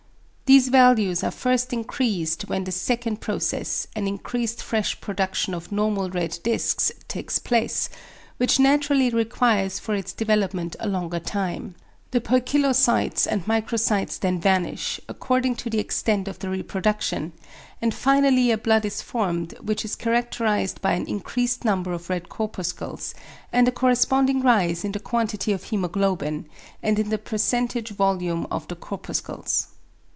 These 0.53 0.67
values 0.67 1.23
are 1.23 1.31
first 1.31 1.71
increased 1.71 2.49
when 2.49 2.65
the 2.65 2.73
second 2.73 3.21
process, 3.21 3.87
an 3.95 4.05
increased 4.05 4.61
fresh 4.61 4.99
production 4.99 5.53
of 5.53 5.71
normal 5.71 6.09
red 6.09 6.37
discs, 6.43 6.91
takes 7.07 7.39
place, 7.39 7.87
which 8.35 8.59
naturally 8.59 9.09
requires 9.09 9.79
for 9.79 9.95
its 9.95 10.11
developement 10.11 10.75
a 10.81 10.89
longer 10.89 11.21
time. 11.21 11.75
The 12.11 12.19
poikilocytes 12.19 13.25
and 13.27 13.45
microcytes 13.45 14.19
then 14.19 14.41
vanish, 14.41 14.99
according 15.07 15.55
to 15.55 15.69
the 15.69 15.79
extent 15.79 16.27
of 16.27 16.39
the 16.39 16.49
reproduction; 16.49 17.31
and 17.81 17.93
finally 17.93 18.51
a 18.51 18.57
blood 18.57 18.83
is 18.83 19.01
formed, 19.01 19.53
which 19.61 19.85
is 19.85 19.95
characterised 19.95 20.81
by 20.81 20.91
an 20.95 21.07
increased 21.07 21.63
number 21.63 21.93
of 21.93 22.09
red 22.09 22.27
corpuscles, 22.27 23.15
and 23.53 23.69
a 23.69 23.71
corresponding 23.71 24.41
rise 24.41 24.83
in 24.83 24.91
the 24.91 24.99
quantity 24.99 25.53
of 25.53 25.63
hæmoglobin, 25.63 26.43
and 26.83 26.99
in 26.99 27.07
the 27.07 27.17
percentage 27.17 27.91
volume 27.91 28.45
of 28.51 28.67
the 28.67 28.75
corpuscles. 28.75 29.67